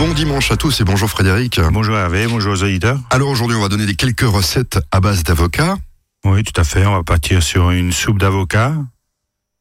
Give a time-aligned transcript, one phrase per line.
[0.00, 1.60] Bon dimanche à tous et bonjour Frédéric.
[1.60, 2.98] Bonjour Hervé, bonjour aux auditeurs.
[3.10, 5.76] Alors aujourd'hui, on va donner des quelques recettes à base d'avocat.
[6.24, 6.86] Oui, tout à fait.
[6.86, 8.76] On va partir sur une soupe d'avocat,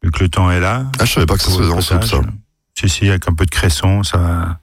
[0.02, 0.86] vu que le temps est là.
[0.98, 2.22] Ah, je savais pas que ça se faisait en soupe, ça.
[2.80, 4.60] Si, si, avec un peu de cresson, ça va...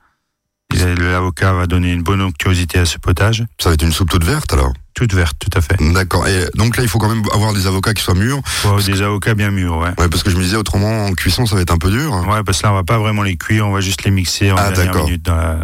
[0.75, 3.45] L'avocat va donner une bonne onctuosité à ce potage.
[3.61, 4.73] Ça va être une soupe toute verte alors.
[4.95, 5.77] Toute verte, tout à fait.
[5.93, 6.27] D'accord.
[6.27, 8.41] Et donc là, il faut quand même avoir des avocats qui soient mûrs.
[8.45, 9.89] Faut des avocats bien mûrs, ouais.
[9.99, 12.13] Ouais, parce que je me disais autrement en cuisson, ça va être un peu dur.
[12.29, 14.53] Ouais, parce que là, on va pas vraiment les cuire, on va juste les mixer
[14.53, 15.23] en Ah, dernière minute.
[15.25, 15.59] dans la-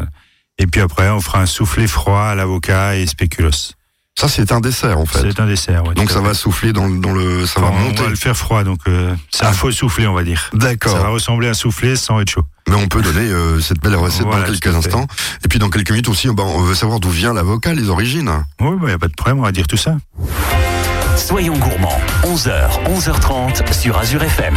[0.58, 3.72] Et puis après, on fera un soufflé froid à l'avocat et spéculoos.
[4.18, 5.18] Ça, c'est un dessert en fait.
[5.20, 5.94] C'est un dessert, ouais.
[5.94, 8.02] Donc ça va souffler dans, le- dans le, ça va on, monter.
[8.02, 9.52] va le faire froid, donc euh, c'est un Ah.
[9.52, 10.50] faux soufflé, on va dire.
[10.52, 11.12] Ça va D'accord.
[11.12, 12.42] ressembler à un soufflé sans être chaud.
[12.68, 15.06] Mais on peut donner euh, cette belle recette Voilà, dans quelques instants.
[15.44, 18.30] Et puis dans quelques minutes aussi, bah, on veut savoir d'où vient l'avocat, les origines.
[18.60, 19.96] Oui, il n'y a pas de problème, on va dire tout ça.
[21.16, 24.54] Soyons gourmands, 11h, 11h30 sur Azure FM.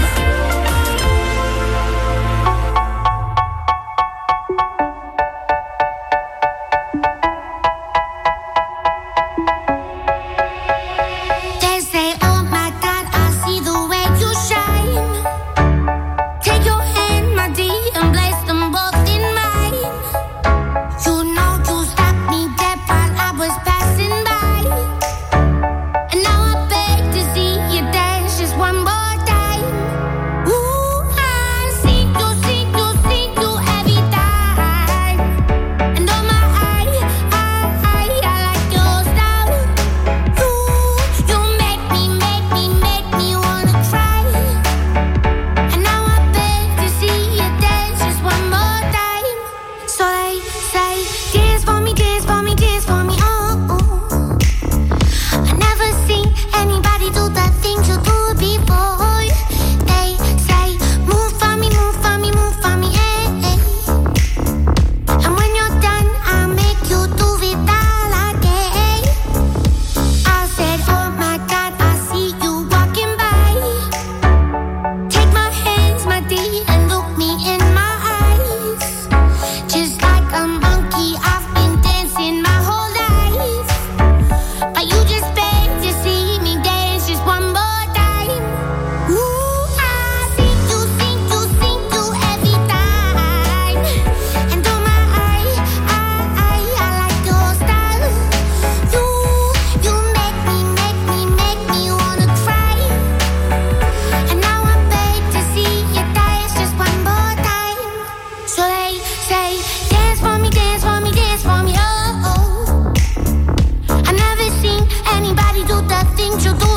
[116.38, 116.74] 就都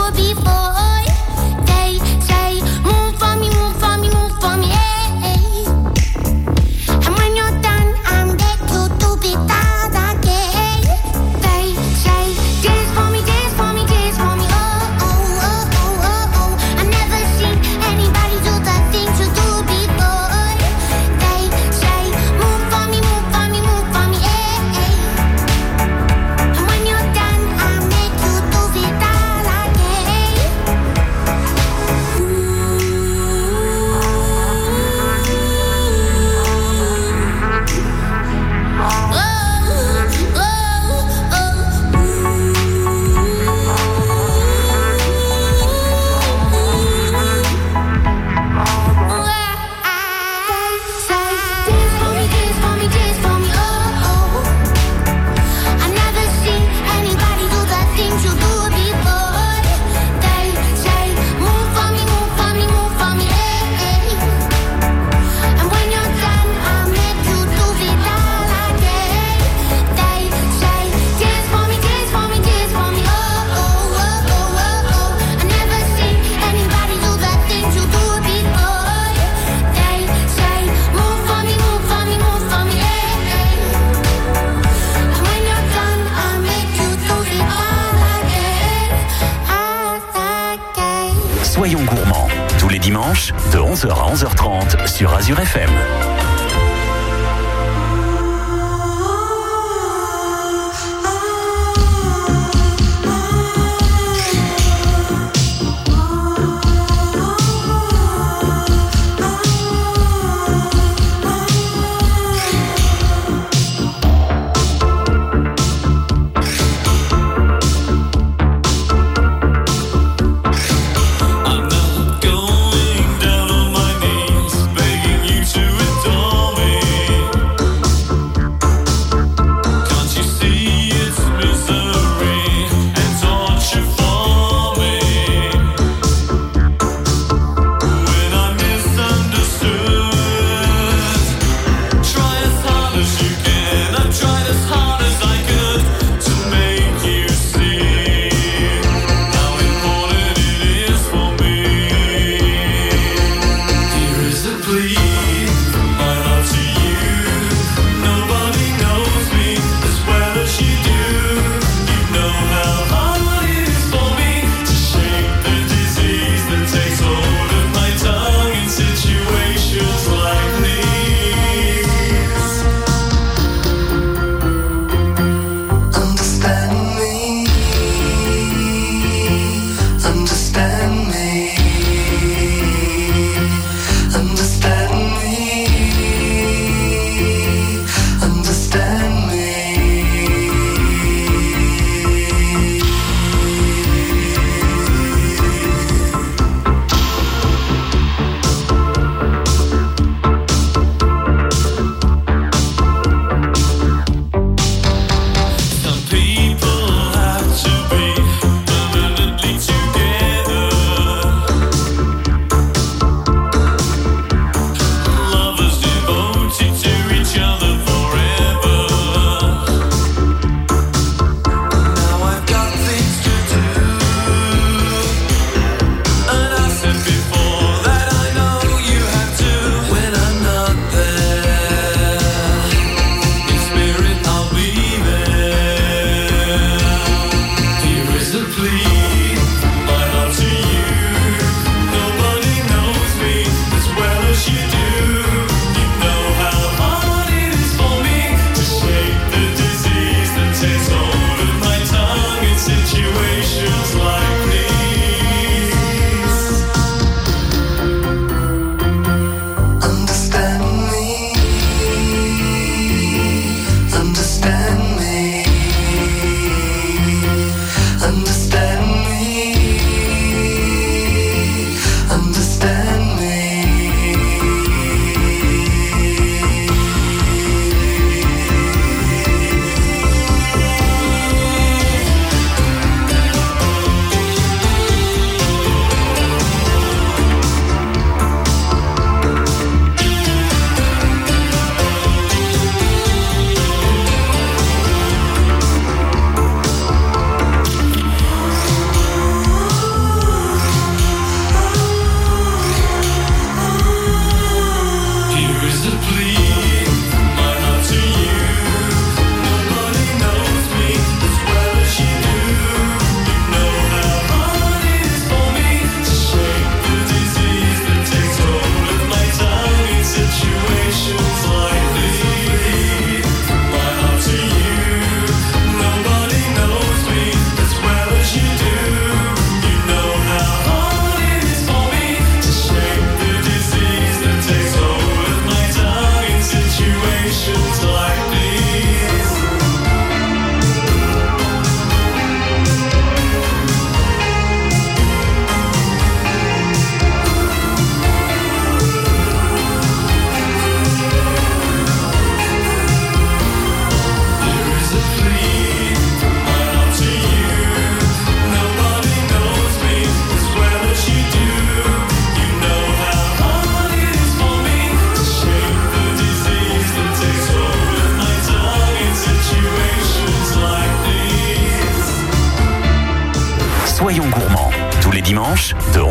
[93.79, 95.98] 11h à 11h30 sur Azure FM.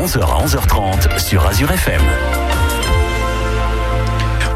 [0.07, 2.01] 11h à 11h30 sur Azure FM.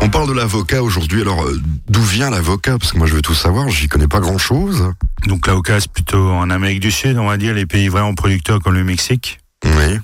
[0.01, 1.19] On parle de l'avocat aujourd'hui.
[1.19, 2.77] Alors, euh, d'où vient l'avocat?
[2.79, 3.67] Parce que moi, je veux tout savoir.
[3.67, 4.93] J'y connais pas grand-chose.
[5.27, 8.61] Donc l'avocat, c'est plutôt en Amérique du Sud, on va dire, les pays vraiment producteurs
[8.61, 9.41] comme le Mexique.
[9.65, 9.99] Oui.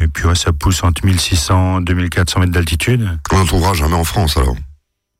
[0.00, 3.18] Et puis ouais, ça pousse entre 1600 et 2400 mètres d'altitude.
[3.32, 4.54] On n'en trouvera jamais en France, alors.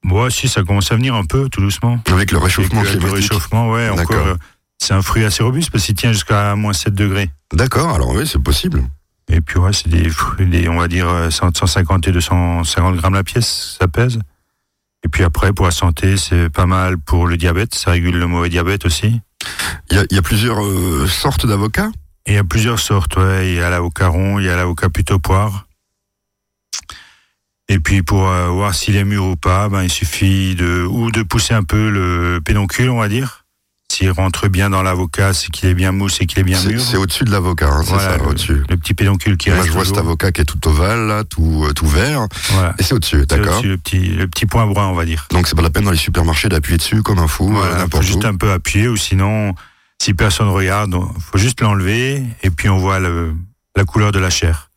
[0.05, 1.99] Moi, si, ça commence à venir un peu, tout doucement.
[2.13, 3.29] Avec le réchauffement Avec le- le climatique.
[3.33, 4.07] réchauffement, ouais, encore.
[4.07, 4.27] D'accord.
[4.29, 4.37] euh,
[4.81, 7.29] C'est un fruit assez robuste parce qu'il tient jusqu'à moins 7 degrés.
[7.53, 8.85] D'accord, alors oui, c'est possible.
[9.29, 12.97] Et puis ouais, c'est des fruits, des, on va dire euh, 100 150 et 250
[12.97, 14.19] grammes la pièce, ça pèse.
[15.05, 18.27] Et puis après, pour la santé, c'est pas mal pour le diabète, ça régule le
[18.27, 19.21] mauvais diabète aussi.
[19.91, 21.91] Il y a, il y a plusieurs euh, sortes d'avocats?
[22.27, 23.49] Il y a plusieurs sortes, ouais.
[23.49, 25.67] Il y a l'avocat rond, il y a l'avocat plutôt poire.
[27.69, 31.11] Et puis pour euh, voir s'il est mûr ou pas, ben il suffit de ou
[31.11, 33.44] de pousser un peu le pédoncule, on va dire.
[33.95, 36.81] S'il rentre bien dans l'avocat, c'est qu'il est bien mou, c'est qu'il est bien mûr.
[36.81, 38.63] c'est au-dessus de l'avocat, hein, c'est Voilà, ça, le, au-dessus.
[38.69, 41.23] le petit pédoncule qui Moi, reste je vois cet avocat qui est tout ovale, là,
[41.23, 42.27] tout, euh, tout vert.
[42.51, 42.75] Voilà.
[42.79, 45.29] Et c'est au-dessus, d'accord au-dessus, le petit, le petit point brun, on va dire.
[45.31, 47.73] Donc, c'est pas la peine dans les supermarchés d'appuyer dessus comme un fou, euh, Voilà,
[47.75, 48.07] faut n'importe où.
[48.07, 49.55] juste un peu appuyer ou sinon,
[50.03, 53.33] si personne regarde, on- faut juste l'enlever et puis on voit le,
[53.77, 54.71] la couleur de la chair.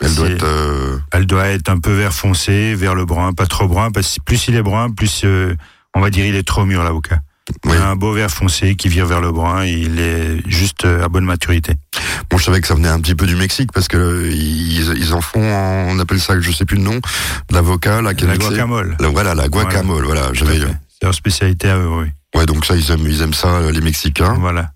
[0.00, 0.44] Elle doit être.
[0.44, 4.16] euh, Elle doit être un peu vert foncé, vers le brun, pas trop brun, parce
[4.16, 5.54] que plus il est brun, plus euh,
[5.94, 7.20] on va dire il est trop mûr l'avocat.
[7.66, 7.76] Oui.
[7.76, 11.24] Un beau vert foncé qui vire vers le brun, il est juste euh, à bonne
[11.24, 11.74] maturité.
[12.30, 14.96] Bon, je savais que ça venait un petit peu du Mexique parce que euh, ils,
[14.98, 17.00] ils en font, on appelle ça, je sais plus le nom,
[17.50, 18.26] l'avocat, La mixé.
[18.38, 18.96] guacamole.
[19.00, 20.30] La- Voilà, la guacamole, voilà.
[20.32, 20.58] J'avais.
[20.60, 22.06] C'est leur spécialité à eux, oui.
[22.34, 24.34] Ouais, donc ça, ils aiment, ils aiment ça, les Mexicains.
[24.34, 24.70] Voilà.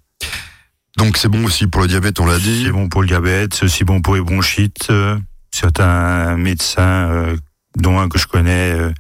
[0.96, 2.64] Donc c'est bon aussi pour le diabète, on l'a dit.
[2.66, 4.86] C'est bon pour le diabète, c'est aussi bon pour les bronchites.
[4.90, 5.16] euh,
[5.50, 7.36] certains médecins, euh,
[7.76, 8.90] dont un que je connais, euh,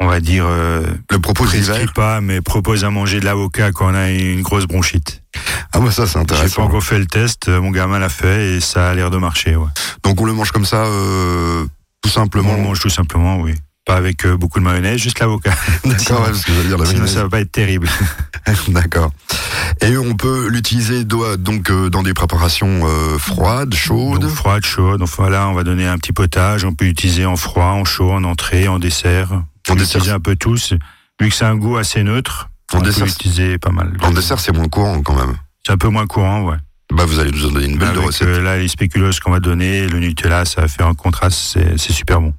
[0.00, 1.92] on va dire, euh, Le propos prescrit d'hiver.
[1.94, 5.22] pas, mais propose à manger de l'avocat quand on a une grosse bronchite.
[5.72, 6.62] Ah, bah ça, c'est J'ai pas intéressant.
[6.64, 9.56] encore fait le test, euh, mon gamin l'a fait et ça a l'air de marcher.
[9.56, 9.66] Ouais.
[10.02, 11.64] Donc on le mange comme ça, euh,
[12.02, 12.50] tout simplement.
[12.52, 13.54] On le mange tout simplement, oui.
[13.86, 15.52] Pas avec euh, beaucoup de mayonnaise, juste l'avocat.
[15.84, 17.88] D'accord, ouais, parce que dire la Sinon, ça va pas être terrible.
[18.68, 19.10] D'accord.
[19.80, 24.20] Et on peut l'utiliser do- donc euh, dans des préparations euh, froides, chaudes.
[24.22, 25.00] Donc, froide, chaude.
[25.00, 26.64] Donc voilà, on va donner un petit potage.
[26.64, 29.42] On peut utiliser en froid, en chaud, en entrée, en dessert.
[29.68, 30.74] On En peut dessert, utiliser un peu tous.
[31.20, 33.92] Vu que c'est un goût assez neutre, En on peut dessert, l'utiliser pas mal.
[34.02, 35.36] En dessert, c'est moins courant quand même.
[35.66, 36.56] C'est un peu moins courant, ouais.
[36.92, 38.28] Bah, vous allez nous en donner une belle de Avec recette.
[38.28, 41.78] euh, là, les spéculoos qu'on va donner, le Nutella, ça va faire un contraste, c'est
[41.78, 42.34] c'est super bon.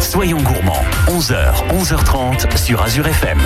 [0.00, 3.38] Soyons gourmands, 11h, 11h30 sur Azure FM.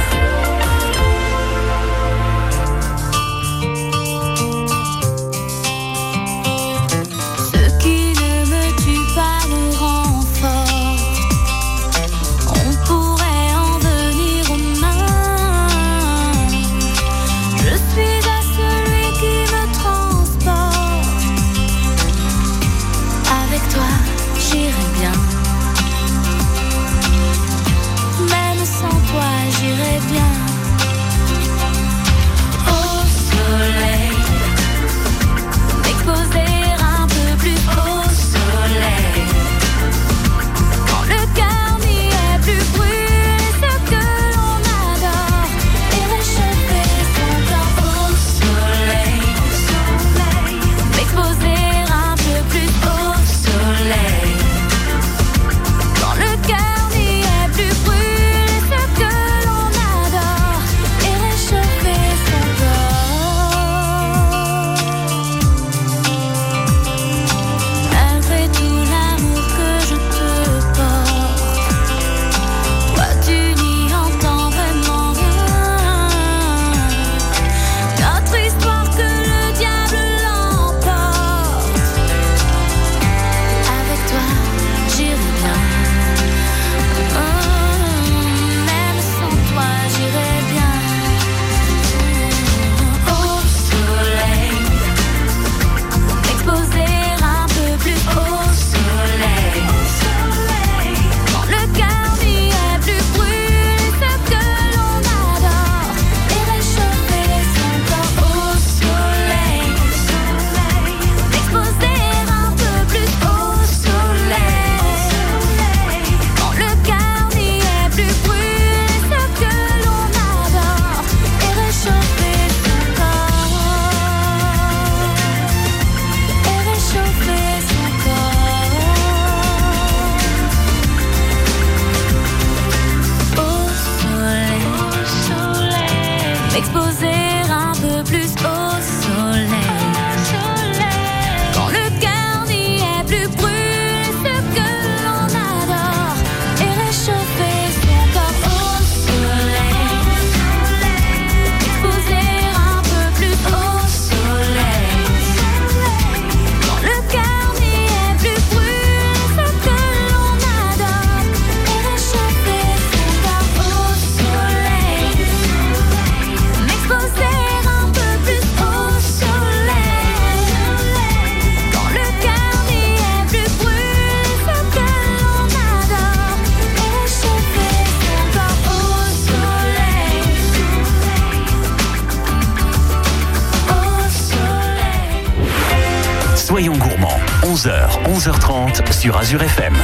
[188.21, 189.75] 11h30 sur Azure FM.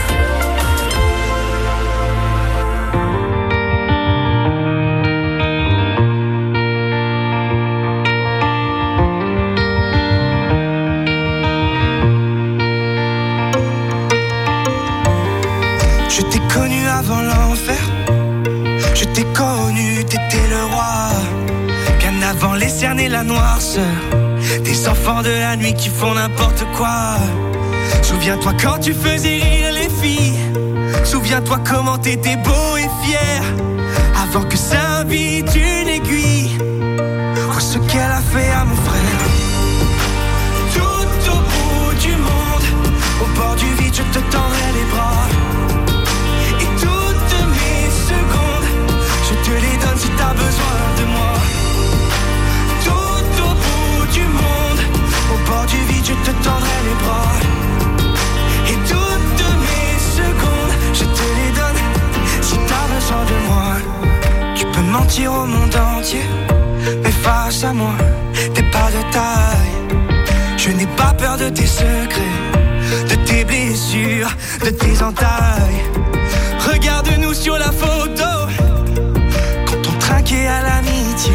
[16.11, 17.75] Je t'ai connu avant l'enfer.
[18.95, 21.09] Je t'ai connu, t'étais le roi.
[22.01, 23.83] Bien avant les cernes et la noirceur.
[24.63, 27.17] Des enfants de la nuit qui font n'importe quoi.
[28.03, 30.39] Souviens-toi quand tu faisais rire les filles.
[31.05, 33.43] Souviens-toi comment t'étais beau et fier.
[34.23, 36.59] Avant que s'invite une aiguille.
[36.59, 39.21] Oh, ce qu'elle a fait à mon frère.
[40.75, 42.67] Tout au bout du monde,
[43.23, 45.29] au bord du vide, je te tendrai les bras.
[46.61, 48.69] Et toutes mes secondes,
[49.29, 51.33] je te les donne si t'as besoin de moi.
[52.85, 54.81] Tout au bout du monde,
[55.33, 57.46] au bord du vide, je te tendrai les bras.
[64.55, 66.25] Tu peux mentir au monde entier,
[67.03, 67.95] mais face à moi,
[68.55, 69.77] t'es pas de taille.
[70.57, 72.37] Je n'ai pas peur de tes secrets,
[73.11, 74.31] de tes blessures,
[74.65, 75.83] de tes entailles.
[76.71, 78.31] Regarde-nous sur la photo,
[79.67, 81.35] quand on trinquait à l'amitié.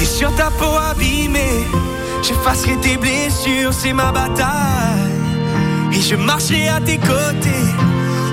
[0.00, 1.66] Et sur ta peau abîmée,
[2.22, 5.12] j'effacerai tes blessures, c'est ma bataille.
[5.92, 7.66] Et je marcherai à tes côtés,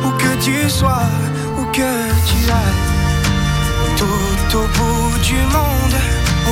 [0.05, 1.09] où que tu sois,
[1.57, 1.91] où que
[2.27, 2.85] tu ailles.
[3.97, 5.97] Tout au bout du monde,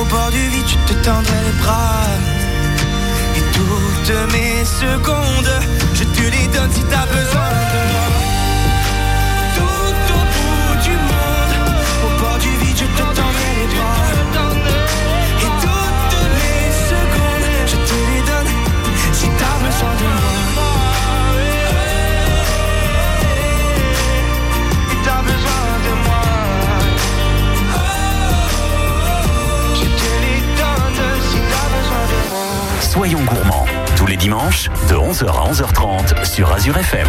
[0.00, 2.33] au bord du vide, je te tendrai les bras.
[4.06, 5.60] Toutes mes secondes,
[5.94, 8.13] je te les donne si t'as besoin de.
[34.28, 37.06] Dimanches de 11h à 11h30 sur Azure FM.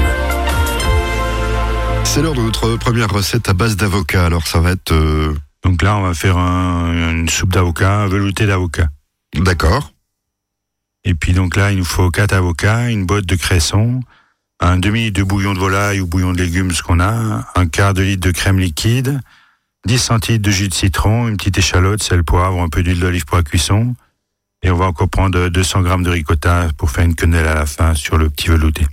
[2.03, 4.25] C'est l'heure de notre première recette à base d'avocat.
[4.25, 4.91] Alors ça va être...
[4.91, 8.89] euh, Donc là, on va faire un- une soupe d'avocat, un velouté d'avocat.
[9.33, 9.93] D'accord.
[11.05, 14.01] Et puis donc là, il nous faut quatre avocats, une botte de cresson,
[14.59, 17.65] un demi litre de bouillon de volaille ou bouillon de légumes, ce qu'on a, un
[17.67, 19.21] quart de litre de crème liquide,
[19.87, 23.23] 10 centilitres de jus de citron, une petite échalote, sel, poivre, un peu d'huile d'olive
[23.23, 23.95] pour la cuisson.
[24.65, 27.65] Et on va encore prendre 200 grammes de ricotta pour faire une quenelle à la
[27.67, 28.85] fin sur le petit velouté.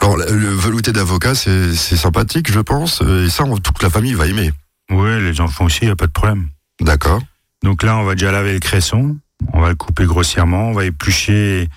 [0.00, 3.02] Alors le velouté d'avocat, c'est sympathique, je pense.
[3.02, 4.50] Et ça, on- toute la famille va aimer.
[4.90, 6.48] Oui, les enfants aussi, il n'y a pas de problème.
[6.80, 7.22] D'accord.
[7.62, 9.16] Donc là, on va déjà laver le cresson,
[9.52, 11.68] on va le couper grossièrement, on va éplucher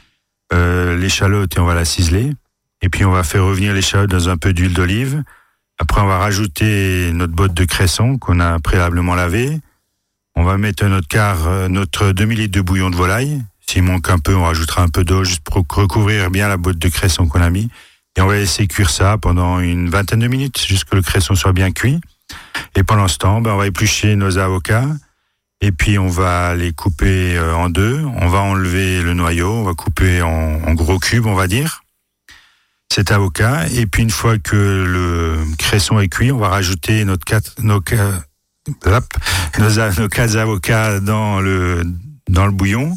[0.51, 2.31] euh, l'échalote et on va la ciseler.
[2.81, 5.23] Et puis on va faire revenir l'échalote dans un peu d'huile d'olive.
[5.77, 9.59] Après, on va rajouter notre botte de cresson qu'on a préalablement lavé.
[10.39, 13.43] On va mettre notre quart, euh, notre demi litre de bouillon de volaille.
[13.67, 16.78] S'il manque un peu, on rajoutera un peu d'eau juste pour recouvrir bien la botte
[16.78, 17.69] de cresson qu'on a mis.
[18.15, 21.36] Et on va laisser cuire ça pendant une vingtaine de minutes, jusqu'à que le cresson
[21.36, 21.99] soit bien cuit.
[22.78, 24.88] Et pendant ce temps, ben, on va éplucher nos avocats.
[25.60, 28.02] Et puis on va les couper euh, en deux.
[28.21, 31.84] On va enlever le noyau, on va couper en, gros cubes, on va dire,
[32.89, 33.67] cet avocat.
[33.73, 37.80] Et puis une fois que le cresson est cuit, on va rajouter notre quatre, nos,
[37.80, 38.23] hop,
[38.67, 41.83] nos, quatre avocats dans le
[42.29, 42.93] dans le bouillon.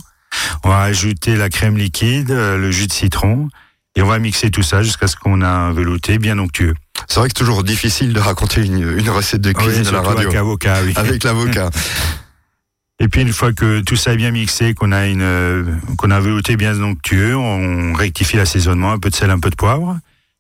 [0.65, 3.49] On va ajouter la crème liquide, euh, le jus de citron,
[3.97, 6.75] et on va mixer tout ça jusqu'à ce qu'on a un velouté bien onctueux.
[7.09, 9.93] C'est vrai que c'est toujours difficile de raconter une, une recette de cuisine Oui, à
[9.93, 10.29] la radio.
[10.29, 10.93] Avec avocat, oui.
[10.97, 11.71] Avec l'avocat.
[13.01, 15.65] Et puis une fois que tout ça est bien mixé, qu'on a une, euh,
[15.99, 19.51] qu'on a un velouté bien onctueux, on rectifie l'assaisonnement, un peu de sel, un peu
[19.51, 19.99] de poivre,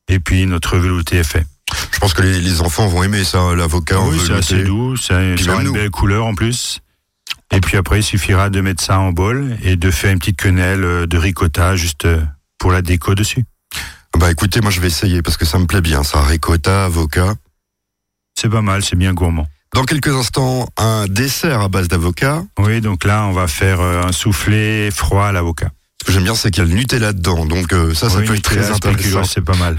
[0.08, 1.44] et puis notre velouté est fait.
[1.92, 4.00] Je pense que les, enfants vont aimer ça, hein, l'avocat.
[4.00, 6.80] Oui, c'est assez doux, c'est une belle couleur en plus.
[7.52, 10.38] Et puis après, il suffira de mettre ça en bol et de faire une petite
[10.38, 12.22] quenelle euh, de ricotta juste euh,
[12.58, 13.44] pour la déco dessus.
[14.14, 16.22] Ah bah écoutez, moi je vais essayer parce que ça me plaît bien, ça.
[16.22, 17.35] Ricotta, avocat.
[18.35, 19.46] C'est pas mal, c'est bien gourmand.
[19.74, 22.42] Dans quelques instants, un dessert à base d'avocat.
[22.58, 25.70] Oui, donc là, on va faire euh, un soufflé froid à l'avocat.
[26.00, 28.26] Ce que j'aime bien, c'est qu'il y a le Nutella dedans, donc ça, ça oui,
[28.26, 29.24] peut être très intéressant.
[29.24, 29.78] C'est pas mal.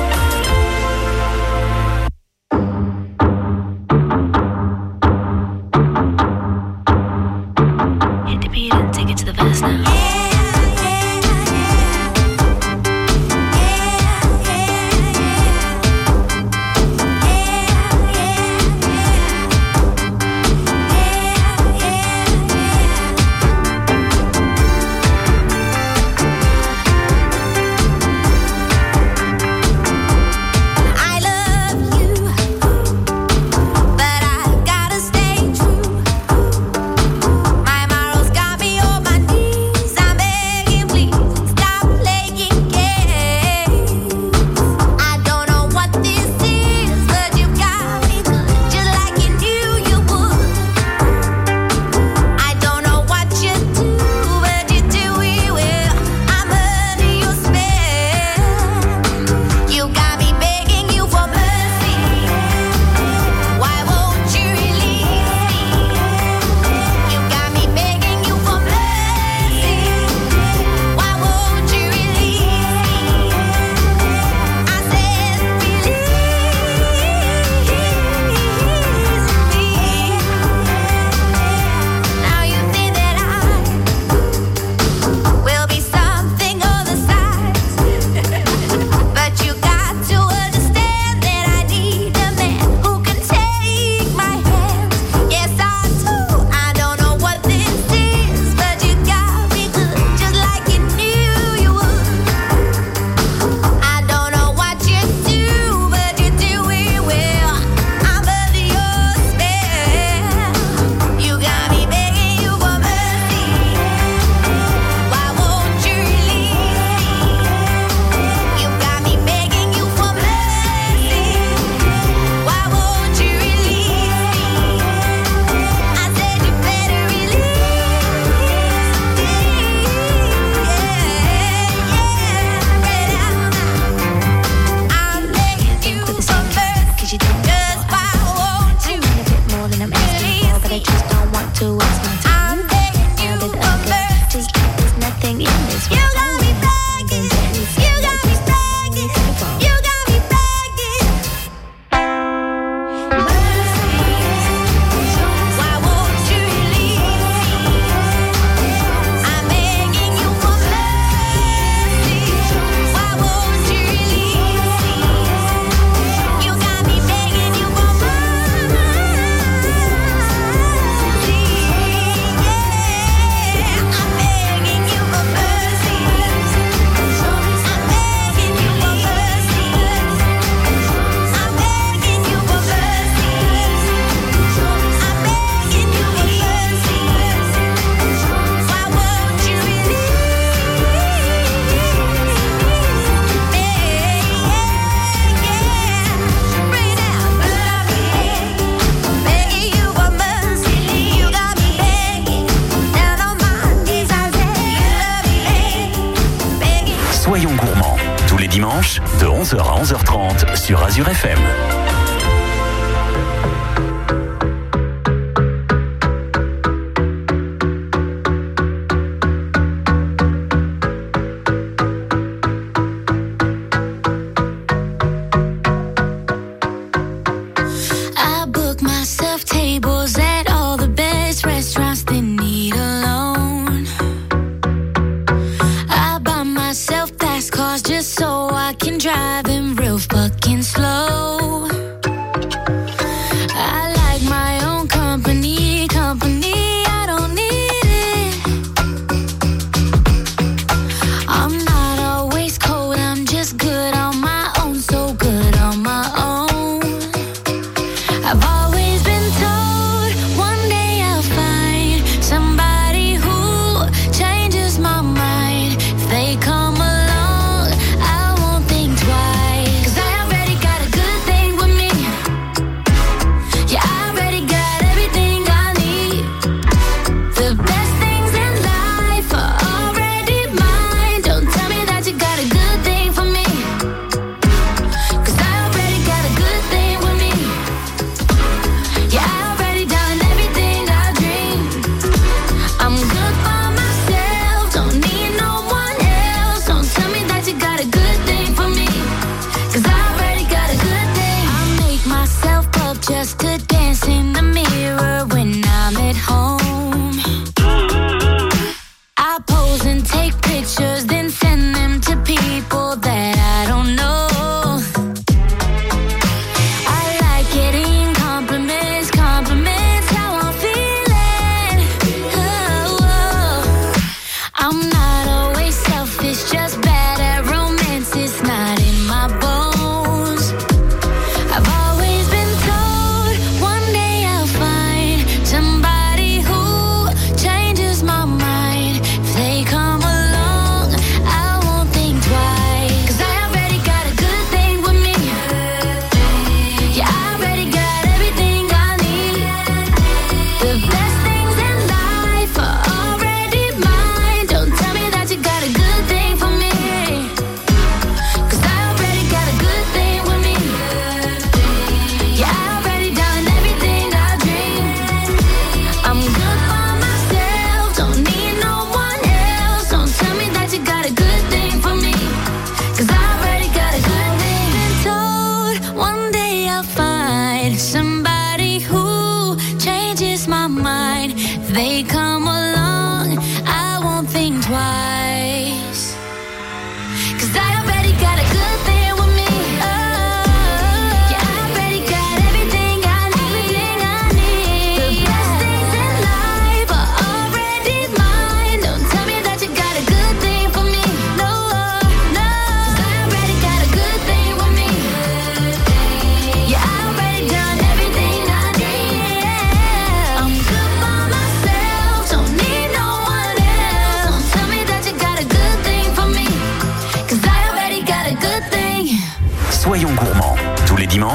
[210.91, 211.40] Azure FM.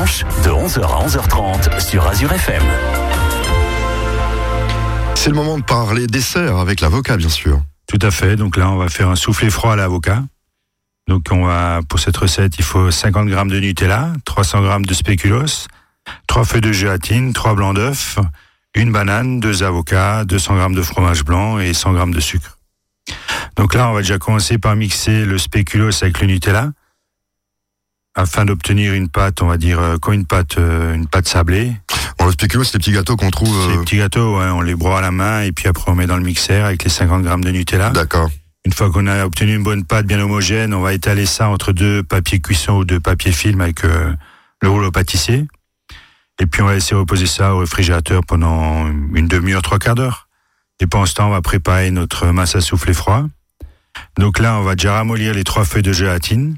[0.07, 2.63] De 11h à 11h30 sur Azure FM.
[5.17, 7.61] C'est le moment de parler dessert avec l'avocat, bien sûr.
[7.89, 8.37] Tout à fait.
[8.37, 10.23] Donc là, on va faire un soufflé froid à l'avocat.
[11.09, 14.95] Donc on va, pour cette recette, il faut 50 grammes de Nutella, 300 grammes de
[14.95, 15.67] spéculoos,
[16.29, 18.21] 3 feuilles de gélatine, 3 blancs d'œufs,
[18.77, 22.59] une banane, 2 avocats, 200 grammes de fromage blanc et 100 grammes de sucre.
[23.57, 26.71] Donc là, on va déjà commencer par mixer le spéculoos avec le Nutella
[28.17, 31.73] afin d'obtenir une pâte, on va dire, euh, comme une pâte, euh, une pâte sablée.
[32.19, 33.55] Bon, le spéculoos, c'est les petits gâteaux qu'on trouve.
[33.69, 35.95] Ces euh, petits gâteaux, ouais, on les broie à la main et puis après on
[35.95, 37.91] met dans le mixeur avec les 50 grammes de Nutella.
[37.91, 38.31] D'accord.
[38.65, 41.73] Une fois qu'on a obtenu une bonne pâte bien homogène, on va étaler ça entre
[41.73, 44.13] deux papiers cuisson ou deux papiers film avec euh,
[44.63, 45.47] le rouleau pâtissier.
[46.41, 50.29] Et puis on va laisser reposer ça au réfrigérateur pendant une demi-heure, trois quarts d'heure.
[50.81, 53.25] Et pendant ce temps, on va préparer notre masse à souffler froid.
[54.19, 56.57] Donc là, on va déjà ramollir les trois feuilles de gélatine.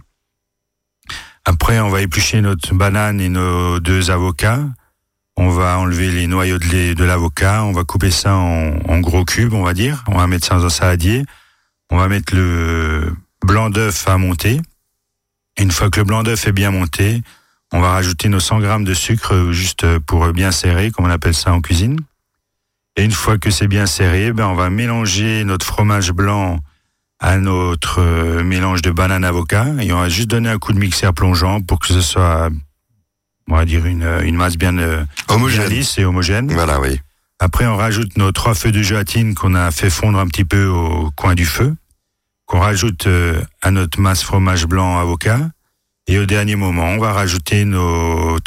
[1.49, 4.61] Après, on va éplucher notre banane et nos deux avocats.
[5.39, 7.65] On va enlever les noyaux de, de l'avocat.
[7.65, 10.05] On va couper ça en, gros cubes, on va dire.
[10.09, 11.25] On va mettre ça dans un saladier.
[11.89, 14.61] On va mettre le blanc d'œuf à monter.
[15.59, 17.23] Une fois que le blanc d'œuf est bien monté,
[17.73, 21.33] on va rajouter nos 100 grammes de sucre juste pour bien serrer, comme on appelle
[21.33, 21.99] ça en cuisine.
[22.97, 26.61] Et une fois que c'est bien serré, ben on va mélanger notre fromage blanc
[27.21, 30.79] à notre euh, mélange de banane avocat et on va juste donner un coup de
[30.79, 32.49] mixeur plongeant pour que ce soit,
[33.51, 35.67] on va dire une, une masse bien, euh, Homogène.
[35.69, 36.53] bien lisse et homogène.
[36.53, 37.01] Voilà, oui.
[37.41, 40.67] Après, on rajoute nos trois feuilles de gélatine qu'on a fait fondre un petit peu
[40.67, 41.75] au coin du feu,
[42.47, 45.41] qu'on rajoute euh, à notre masse fromage blanc avocat.
[46.09, 48.39] Et au dernier moment, on va rajouter nos,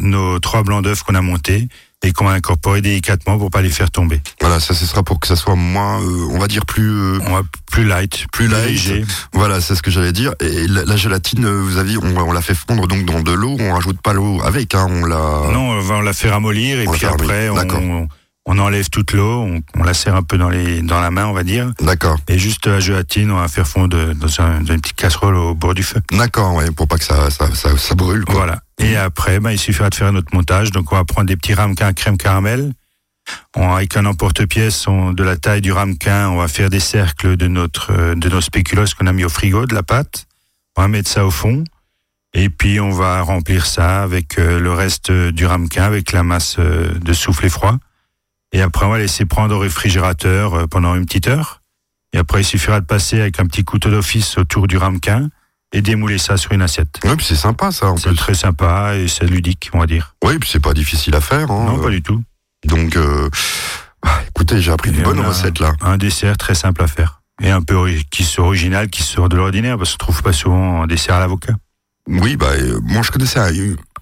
[0.00, 1.68] nos trois blancs d'œufs qu'on a montés
[2.04, 4.20] et qu'on va incorporer délicatement pour pas les faire tomber.
[4.40, 6.88] Voilà, ça, ce sera pour que ça soit moins, euh, on va dire plus.
[6.90, 8.66] euh, On va plus light, Plus light.
[8.68, 9.04] léger.
[9.32, 10.34] voilà, c'est ce que j'allais dire.
[10.40, 13.32] Et la, la gélatine, euh, vous avez, on, on l'a fait fondre donc dans de
[13.32, 13.56] l'eau.
[13.58, 14.86] On rajoute pas l'eau avec, hein.
[14.88, 15.50] On l'a.
[15.52, 17.80] Non, on va la faire ramollir et On puis fait après, d'accord.
[17.80, 18.06] on,
[18.46, 21.24] on enlève toute l'eau, on, on la serre un peu dans, les, dans la main,
[21.26, 21.70] on va dire.
[21.80, 22.18] D'accord.
[22.28, 25.54] Et juste la gélatine, on va faire fondre dans, un, dans une petite casserole au
[25.54, 26.00] bord du feu.
[26.12, 28.34] D'accord, ouais, pour pas que ça, ça, ça, ça brûle, quoi.
[28.34, 28.60] Voilà.
[28.78, 30.70] Et après, ben, il suffira de faire notre montage.
[30.70, 32.72] Donc, on va prendre des petits ramequins crème caramel.
[33.56, 37.46] On, avec un emporte-pièce de la taille du ramequin, on va faire des cercles de
[37.48, 40.26] notre euh, de nos spéculoos qu'on a mis au frigo, de la pâte.
[40.76, 41.64] On va mettre ça au fond.
[42.34, 46.56] Et puis, on va remplir ça avec euh, le reste du ramequin, avec la masse
[46.58, 47.76] euh, de soufflé froid.
[48.52, 51.62] Et après, on va laisser prendre au réfrigérateur pendant une petite heure.
[52.12, 55.28] Et après, il suffira de passer avec un petit couteau d'office autour du ramequin
[55.74, 57.00] et démouler ça sur une assiette.
[57.04, 60.14] Ouais, puis c'est sympa, ça, en C'est très sympa et c'est ludique, on va dire.
[60.24, 61.64] Oui, puis c'est pas difficile à faire, hein.
[61.66, 62.22] non, Euh, pas du tout.
[62.64, 63.28] Donc, euh,
[64.02, 65.72] ah, écoutez, j'ai appris Et une bonne on a recette, là.
[65.80, 67.22] Un dessert très simple à faire.
[67.42, 70.82] Et un peu qui soit original, qui sort de l'ordinaire, parce qu'on trouve pas souvent
[70.82, 71.54] un dessert à l'avocat.
[72.06, 73.50] Oui, bah, euh, moi, je connaissais un,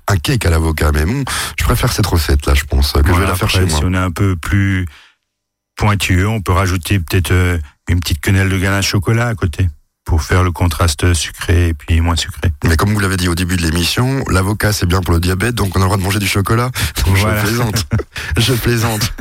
[0.08, 1.24] un cake à l'avocat, mais bon,
[1.58, 3.78] je préfère cette recette, là, je pense, que je vais la faire après, chez moi.
[3.78, 4.84] Si on est un peu plus
[5.76, 7.32] pointueux, on peut rajouter peut-être
[7.88, 9.68] une petite quenelle de ganache chocolat à côté
[10.04, 12.50] pour faire le contraste sucré et puis moins sucré.
[12.64, 15.54] Mais comme vous l'avez dit au début de l'émission, l'avocat, c'est bien pour le diabète,
[15.54, 16.70] donc on a le droit de manger du chocolat.
[17.06, 17.40] Donc, Voilà.
[17.40, 17.86] Je plaisante.
[18.36, 19.12] je plaisante.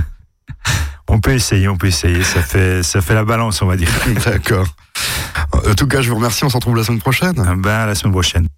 [1.07, 2.23] On peut essayer, on peut essayer.
[2.23, 3.89] Ça fait, ça fait la balance, on va dire.
[4.25, 4.67] D'accord.
[5.53, 6.43] En tout cas, je vous remercie.
[6.45, 7.33] On se retrouve la semaine prochaine.
[7.57, 8.47] Ben, à la semaine prochaine.